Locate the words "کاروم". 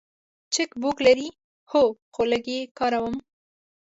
2.77-3.15